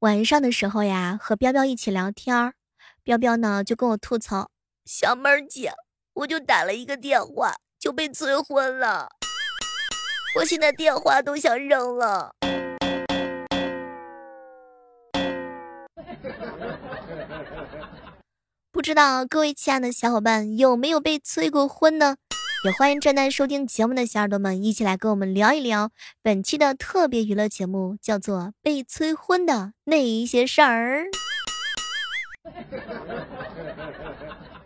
[0.00, 2.54] 晚上的时候呀，和彪彪一起聊天儿，
[3.02, 4.50] 彪彪呢就跟我吐槽
[4.86, 5.74] ：“小妹儿姐，
[6.14, 9.10] 我就打了一个电话就被催婚了，
[10.36, 12.34] 我现在电话都想扔了。
[18.72, 22.16] ”不知道各位亲爱的小伙伴有没有被催过婚呢？
[22.62, 25.92] 也欢迎正在收听节目的小耳朵们一起来跟我们聊一聊
[26.22, 31.04] 本期的特别娱乐节目，叫做《被催婚的那一些事儿》。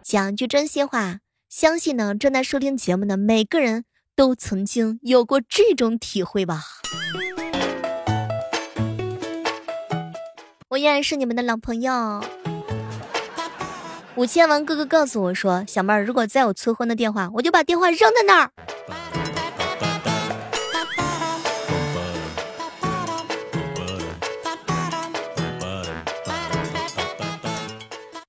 [0.02, 3.84] 讲句真心话，相信呢正在收听节目的每个人
[4.16, 6.64] 都曾经有过这种体会吧。
[10.70, 12.24] 我依然是你们的老朋友。
[14.16, 18.50] 五千王哥哥告诉我说：“小妹儿，如果再有催婚的电话，我就把电话扔在那儿。”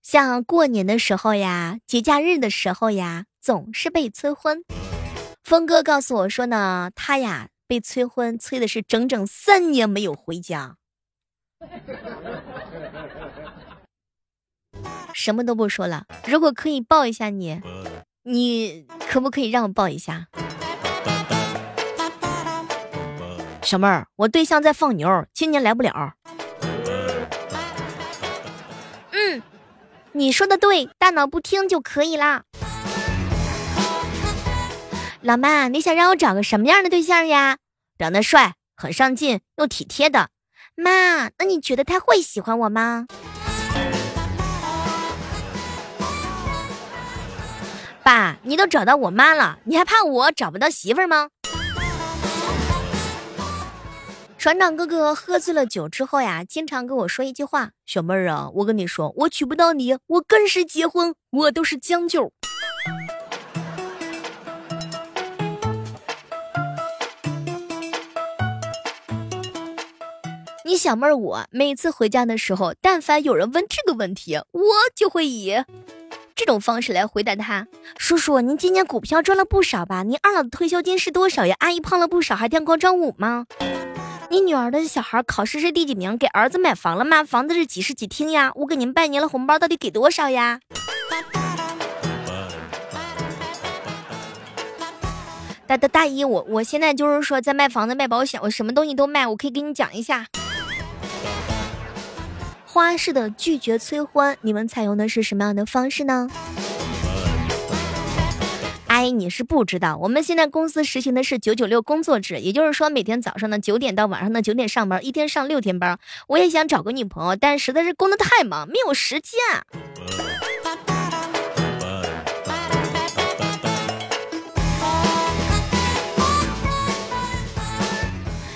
[0.01, 4.63] 像过年的时候呀，节假日的时候呀，总是被催婚。
[5.43, 10.77] 峰哥告诉我说呢，他呀被催婚，催的是整整三年没有回家。
[15.15, 17.61] 什么都不说了，如果可以抱一下你，
[18.23, 20.27] 你可不可以让我抱一下？
[23.61, 26.15] 小妹儿，我对象在放牛，今年来不了。
[29.11, 29.41] 嗯，
[30.11, 32.43] 你说的对，大脑不听就可以啦。
[35.21, 37.57] 老妈，你想让我找个什么样的对象呀？
[37.97, 40.27] 长得帅，很上进又体贴的。
[40.75, 43.07] 妈，那你觉得他会喜欢我吗？
[48.05, 51.29] 爸，你都找到我妈了，你还怕我找不到媳妇儿吗？
[54.37, 62.31] 船长哥哥喝醉了酒之后呀，经常跟我说一句话：“小妹儿啊，我跟你说，我娶不到你，我跟谁结婚，我都是将就。”
[70.63, 74.61] 你小妹儿，我每次回家的时候，但凡有人问这个问题，我
[74.95, 75.55] 就会以。
[76.35, 77.65] 这种方式来回答他，
[77.97, 80.03] 叔叔，您今年股票赚了不少吧？
[80.03, 81.55] 您二老的退休金是多少呀？
[81.59, 83.45] 阿姨胖了不少，还跳广场舞吗？
[84.29, 86.17] 你女儿的小孩考试是第几名？
[86.17, 87.23] 给儿子买房了吗？
[87.23, 88.51] 房子是几室几厅呀？
[88.55, 90.59] 我给您拜年了，红包到底给多少呀？
[95.65, 100.27] 大大大姨，我我现在就是说在卖房子卖保险，我什么东西都卖，我可以给你讲一下。
[102.75, 106.27] 花式的拒绝催婚，你们采用的是什么样的方式呢？
[108.87, 115.97] 阿姨，你是不知道，我们现在公司实行的是九九六工作制，也就是说每天早上的九点到晚上的九点上班，一天上六天班。
[116.27, 119.39] 我也想找个女朋友，但实在是工作太忙，没有时间。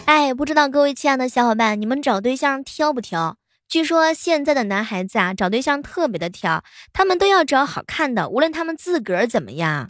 [0.03, 3.37] 哎，不知道各位亲爱的小伙伴，你们找对象挑不挑？
[3.69, 9.85] 据说现在的男孩子啊，找对象特别的挑，他们都要找好看的，无论他们自个儿怎么样。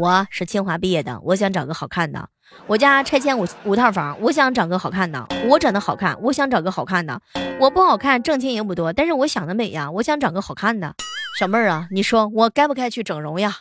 [0.00, 2.30] 我是清华毕业的，我想找个好看的。
[2.66, 5.26] 我家拆迁五五套房，我想找个好看的。
[5.46, 7.20] 我长得好看，我想找个好看的。
[7.60, 10.94] 我不好看，挣钱也不多，但是我想的美呀，我想找个好看的。
[11.38, 13.56] 小妹儿啊，你说我该不该去整容呀？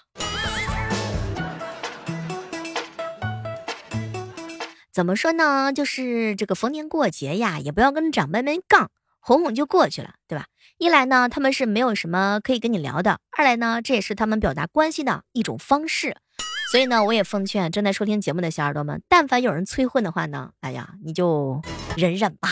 [4.94, 5.74] 怎么说呢？
[5.74, 8.90] 就是这个逢年过节呀，也不要跟长辈们杠。
[9.22, 10.46] 哄哄就过去了，对吧？
[10.78, 16.18] 一来呢，他们是没有什么可以跟你聊的；二来呢，这也是他们表达关心的一种方式。
[16.72, 21.62] 所以呢，我也奉劝正在收听节目的小耳朵们，但凡有人催婚的话呢，哎呀，你就
[21.96, 22.50] 忍忍吧。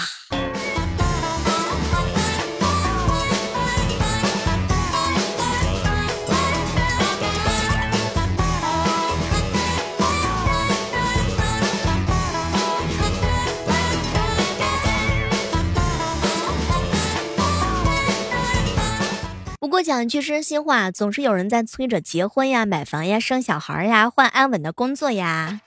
[19.60, 25.60] 不过讲句真心话，总是有人在催着结婚呀、买房呀、生小孩呀、换安稳的工作呀。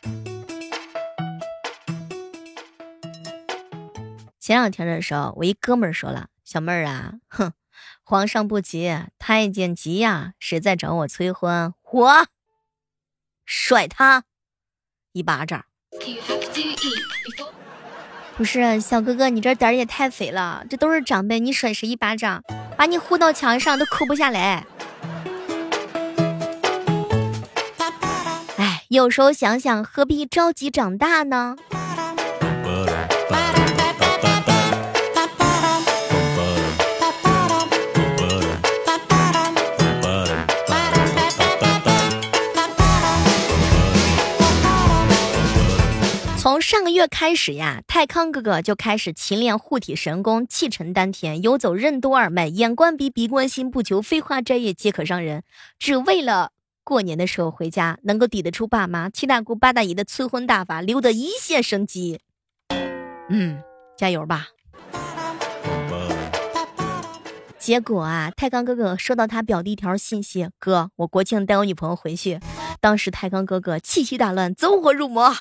[4.40, 7.52] 前两天的时候，我一哥们儿说了：“小妹儿啊，哼，
[8.02, 11.74] 皇上不急，太监急呀，谁在找我催婚？
[11.90, 12.26] 我
[13.44, 14.24] 甩他
[15.12, 15.66] 一巴掌。”
[18.38, 22.42] 不是小哥哥，你这胆儿也太肥了，这都是长辈，你甩谁一巴掌？
[22.76, 24.64] 把你糊到墙上都抠不下来。
[28.56, 31.56] 哎，有时候想想，何必着急长大呢？
[46.72, 55.42] 上个月开始呀，泰康哥哥就开始勤练护体神功，气沉丹田，游走任督二脉，眼观鼻，鼻观心，不求飞花摘叶皆可伤人，
[55.78, 56.52] 只为了
[56.82, 62.20] 过年的时候回家能够抵得住爸妈、七大姑八大姨的催婚大法，留得一线生机。
[63.28, 63.62] 嗯，
[63.98, 64.46] 加油吧！
[67.58, 72.40] 结果啊，泰康哥哥收到他表弟一条信息：“哥，我国庆带我女朋友回去。”
[72.80, 75.36] 当时泰康哥哥气息大乱，走火入魔。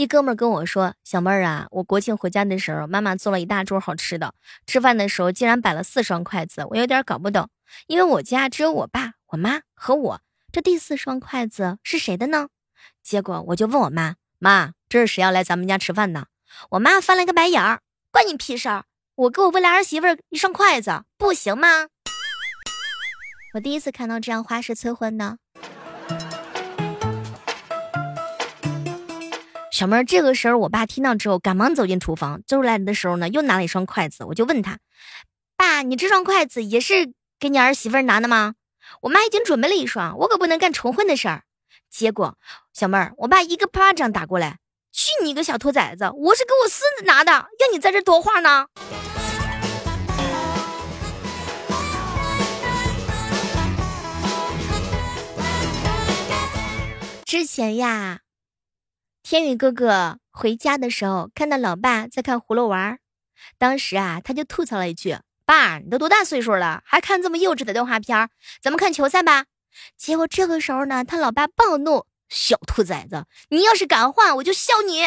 [0.00, 4.32] 一哥们跟我说：“小妹儿啊，我国庆回家的时候，妈妈做了一大桌好吃的。
[4.66, 7.50] 吃饭的时候竟然摆了四双筷子，我有点搞不懂。
[7.86, 12.48] 因为我家只有我爸、我妈和我，这第四双筷子是谁的呢？
[13.02, 16.28] 结果我就问我妈：妈，这是谁要来咱们家吃饭呢？
[16.70, 18.86] 我妈翻了个白眼儿：关你屁事儿！
[19.16, 21.88] 我给我未来儿媳妇一双筷子，不行吗？
[23.52, 25.36] 我第一次看到这样花式催婚的。”
[29.80, 34.26] 小妹儿，这个时候我爸听到之后，赶忙走进厨房，走出来的时候呢，又拿了一双筷子。
[34.26, 34.78] 我就问他
[35.56, 38.56] ：“爸，你这双筷子也是给你儿媳妇拿的吗？”
[39.00, 41.44] 我妈已经准备了一双，我可不能干重婚的事儿。
[41.88, 42.36] 结果，
[42.74, 44.58] 小妹儿，我爸一个巴掌打过来
[44.92, 46.10] ：“去你个小兔崽子！
[46.14, 48.66] 我是给我孙子拿的，要你在这多话呢？”
[57.24, 58.20] 之前呀。
[59.30, 62.98] 天宇哥哥回家的时候，看到老爸在看葫芦娃，
[63.58, 68.28] 当时啊，他就吐槽了一句：“爸，你都多大岁数了，还看这么幼稚的动画片？
[68.60, 69.44] 咱们看球赛吧。”
[69.96, 75.04] 结果这个时候呢，他老爸暴怒：“小兔崽子，你要是敢换，我就削你！”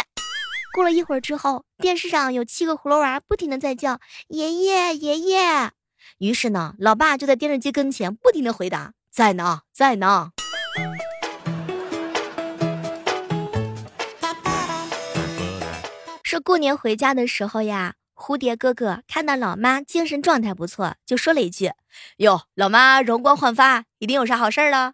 [0.73, 3.99] 过了一会儿之后，电视上有七个葫芦娃不停的在叫
[4.29, 5.71] ：“爷爷，爷爷！”
[6.19, 10.31] 于是呢，老爸就在电视机跟前不停的回答：“在呢，在呢。”
[16.33, 21.71] 说过年回家的时候呀，蝴蝶哥哥看到老妈精神状态不错，就说了一句
[22.17, 24.93] ：“哟，老妈容光焕发，一定有啥好事儿了。”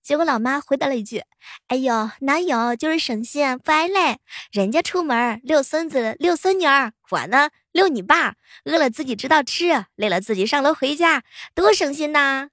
[0.00, 1.24] 结果老妈回答了一句
[1.66, 4.18] ：“哎呦，哪有，就是省心不爱累。
[4.52, 8.36] 人家出门遛孙子遛孙女儿，我呢遛你爸，
[8.66, 12.50] 饿了自己知道吃，累了自己上楼回家，多省心呐。”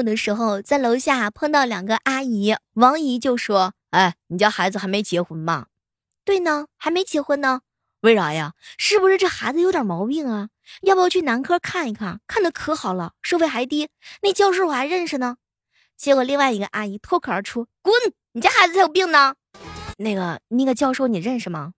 [0.00, 5.66] 午的时候，在楼下碰到两个阿姨，王姨就说：“哎，你家孩子还没结婚吗
[6.24, 7.60] ？”“对呢，还没结婚呢。
[8.00, 8.54] ”“为啥呀？
[8.78, 10.48] 是不是这孩子有点毛病啊？
[10.82, 12.20] 要不要去男科看一看？
[12.26, 13.90] 看的可好了，收费还低。
[14.22, 15.36] 那教授我还认识呢。”
[15.98, 17.92] 结果另外一个阿姨脱口而出：“滚！
[18.32, 19.34] 你家孩子才有病呢。
[19.98, 21.74] ”“那个那个教授你认识吗？”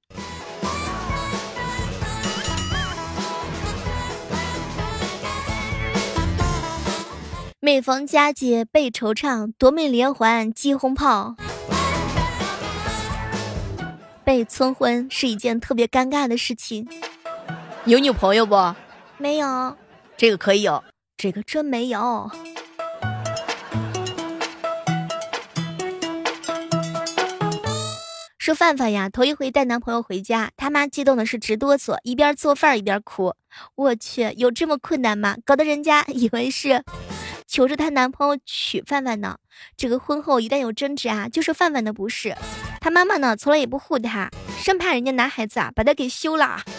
[7.64, 11.36] 每逢佳节倍惆怅，夺命连环击轰炮。
[14.24, 16.88] 被催婚是一件特别尴尬的事情。
[17.84, 18.56] 有女朋友不？
[19.16, 19.76] 没有。
[20.16, 20.82] 这个可以有，
[21.16, 22.28] 这个真没有。
[28.38, 33.32] 说范范呀，头一回带男朋友回家，他妈激动的是直哆嗦，一边做饭一边哭。
[33.76, 35.36] 我去，有这么困难吗？
[35.44, 36.82] 搞得人家以为是。
[37.46, 39.36] 求着她男朋友娶范范呢，
[39.76, 42.34] 这个婚后一旦有争执啊，就是范范的不是。
[42.80, 46.62] 她妈妈呢，从来也不护她，生怕人家男孩子啊把她给休了。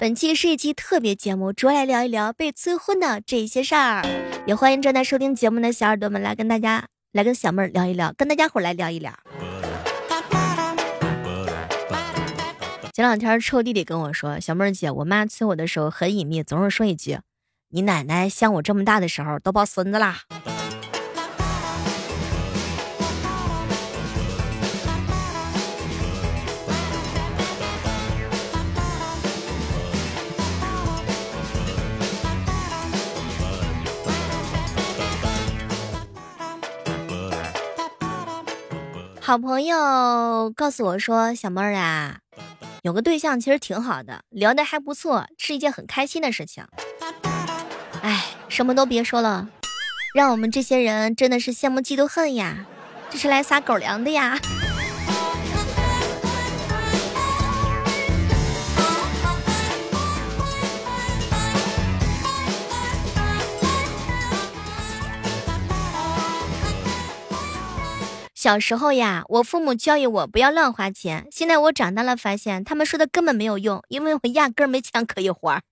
[0.00, 4.04] 本期是一期特别节目，主要来聊一聊被催婚的这些事儿。
[4.46, 9.14] 也欢迎正在收听节目的小耳朵们来跟大家来跟小妹儿聊一聊，跟大家伙来聊一聊。
[12.94, 17.18] 前两天臭弟弟跟我说：“小妹儿姐，我妈催我的时候很隐秘，总是说一句，
[17.70, 20.20] 你奶奶像我这么大的时候都抱孙子啦。”
[39.20, 42.18] 好朋友告诉我说：“小妹儿啊。”
[42.84, 46.66] 有个对象其实挺好的，聊得还不错，是一件很开心的事情。
[48.02, 49.48] 哎，什么都别说了，
[50.14, 52.66] 让我们这些人真的是羡慕嫉妒恨呀！
[53.08, 54.38] 这是来撒狗粮的呀！
[68.44, 71.26] 小时候呀，我父母教育我不要乱花钱。
[71.30, 75.62] 现在我长大了，发现他们说的根本没有用，因为我压根儿没钱可以花。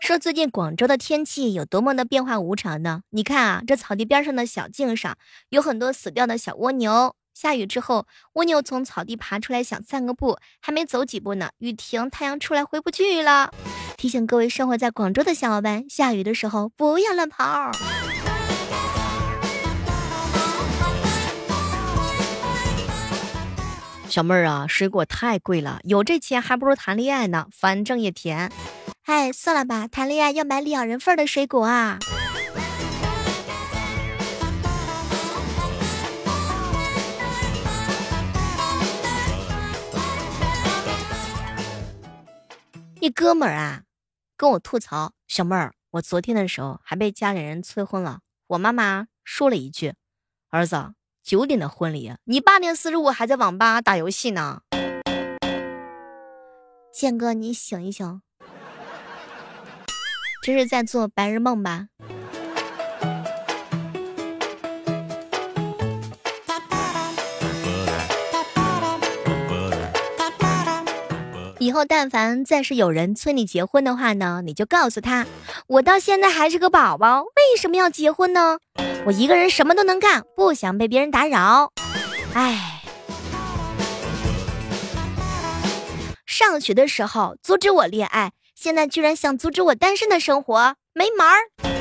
[0.00, 3.02] 说最近广州的天气有多么的变化无常呢？
[3.10, 5.16] 你看啊，这草地边上的小径上
[5.50, 7.14] 有很多死掉的小蜗牛。
[7.32, 13.54] 下雨之后，蜗牛从草地爬出来想散个步，还没走几步呢，雨停，太阳出来回不去了。
[14.00, 17.70] 提醒各位生活在广州的小伙伴，下雨的时候不要乱跑。
[24.08, 28.50] 小妹儿啊，水果太贵了，有这钱还不如谈恋爱呢，反正也甜。
[29.04, 31.98] 哎，算了吧，谈恋爱要买两人份的水果啊。
[43.02, 43.80] 一哥们儿啊，
[44.40, 48.20] 跟我吐槽，小妹儿，我昨天的时候还被家里人催婚了。
[48.46, 49.92] 我妈妈说了一句
[50.48, 54.62] ：“儿子，九点的婚礼，你八点四十五还在网吧打游戏呢。”
[56.90, 58.22] 建哥，你醒一醒，
[60.42, 61.88] 这是在做白日梦吧？
[71.60, 75.26] 以后但凡再是有人催你结婚的话呢，你就告诉他，
[75.66, 78.58] 我到现在还是个宝宝，为什么要结婚呢？
[79.04, 81.70] 我一个人什么都能干，不想被别人打扰。
[82.32, 82.80] 哎，
[86.24, 91.79] 上学的时候阻止我恋爱，现在居然想阻止我单身的生活，没门儿。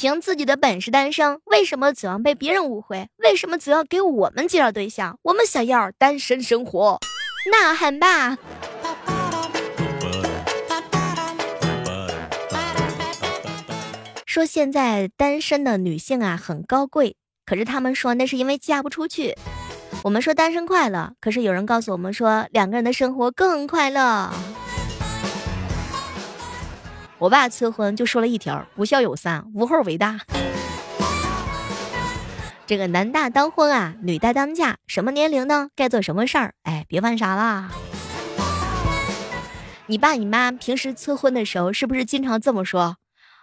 [0.00, 3.06] 凭自己的本事单身，为什么总要被别人误会？
[3.18, 5.18] 为什么总要给我们介绍对象？
[5.20, 6.98] 我们想要单身生活，
[7.52, 8.38] 呐喊吧！
[14.24, 19.36] 说现在单身的女性啊很高贵，可是他们说那是因为嫁不出去。
[20.02, 24.32] 我们说单身快乐，可是有人告诉我们说两个人的生活更快乐。
[27.20, 30.18] 我爸催婚就说了一条：不孝有三，无后为大。
[32.66, 35.68] 这个男大当婚啊，女大当嫁，什么年龄呢？
[35.76, 36.54] 该做什么事儿？
[36.62, 37.68] 哎，别犯傻啦！
[39.84, 42.96] 你爸你妈平时催婚的时候，是不是经常这么说？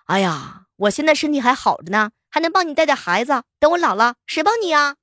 [0.08, 3.44] 哎呀，我现在身体还好着呢，还能帮你带带孩子。
[3.60, 4.96] 等我老了，谁帮你呀？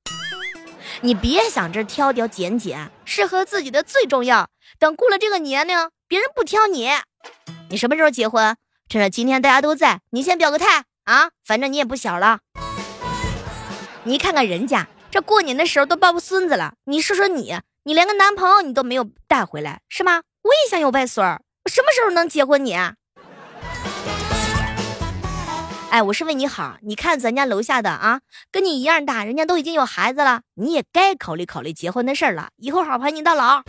[1.03, 4.49] 你别想着挑挑拣拣，适合自己的最重要。
[4.81, 5.79] 等过了这个年龄，
[6.09, 6.89] 别人不挑你，
[7.71, 8.57] 你什么时候结婚？
[8.89, 11.31] 趁着今天大家都在，你先表个态啊！
[11.45, 12.41] 反正你也不小了。
[14.05, 20.23] 你看看人家，这过年的时候都抱孙子了，你说说你，你连个男朋友你都没有带回来，是吗？
[20.43, 22.65] 我也想有外孙儿，我什么时候能结婚？
[22.65, 22.75] 你？
[25.91, 28.21] 哎，我是为你好，你看咱家楼下的啊，
[28.53, 33.63] 跟你一样大，人家都已经有孩子了，你也该考虑考虑结婚的事儿了，以后好陪你到老。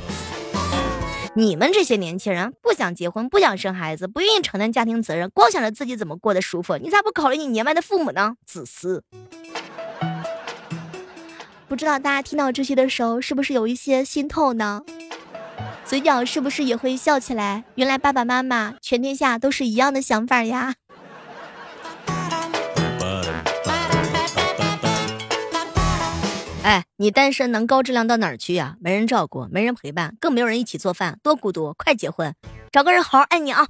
[1.38, 8.36] 你们这些年轻人不想结婚，不想生孩子，不愿意承担家庭责任，光想着自己怎么过得舒服，你咋不考虑你年迈的父母呢？
[8.46, 9.04] 自私！
[11.68, 14.82] 不知道大家听到这些的时候，是不是有一些心痛呢？
[15.84, 17.66] 嘴角是不是也会笑起来？
[17.76, 20.76] 原来爸爸妈妈，全天下都是一样的想法呀！
[26.66, 28.76] 哎，你单身能高质量到哪儿去呀？
[28.80, 31.76] 没人照顾，没人陪伴，更没有人一起做饭，多孤独！
[31.78, 32.34] 快结婚，
[32.72, 33.68] 找个人好好爱你啊！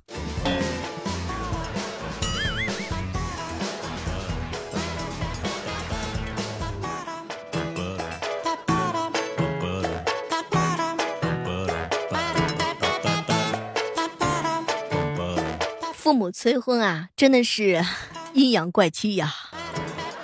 [15.93, 17.83] 父母催婚啊，真的是
[18.31, 19.33] 阴阳怪气呀，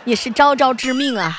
[0.06, 1.38] 也是招招致命啊！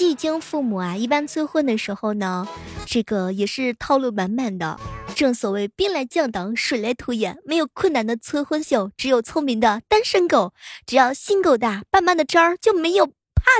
[0.00, 2.48] 戏精父母啊，一般催婚的时候呢，
[2.86, 4.80] 这个也是套路满满的。
[5.14, 10.54] 正所谓兵来将挡，水来土掩，没有困难的催婚秀，只有聪明的单身狗。
[10.86, 13.12] 只要心够大，爸妈的招儿就没有怕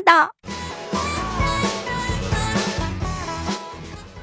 [0.02, 0.34] 的。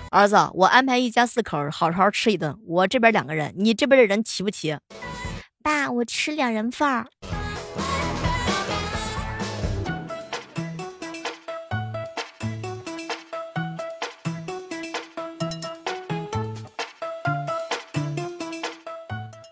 [0.10, 2.58] 儿子，我安排一家四口好好吃一顿。
[2.66, 4.76] 我这边两个人，你这边的人齐不齐？
[5.62, 7.06] 爸，我吃两人份儿。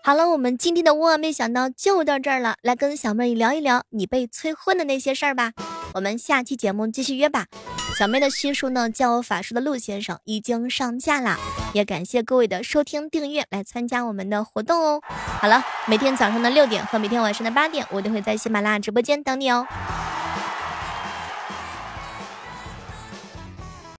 [0.06, 2.54] 好了，我们今天的万万没想到就到这儿了。
[2.62, 5.50] 来跟小妹聊一聊你被催婚的那些事儿吧。
[5.94, 7.46] 我们下期节目继续约吧。
[7.98, 11.36] 小妹的新书呢，叫我法术的陆先生已经上架啦，
[11.72, 15.00] 也感谢各位的收听订阅，来参加我们的活动哦。
[15.08, 19.66] 好了，每天早上的六点和每天晚上的八点，我都会在喜马拉雅直播间等你哦。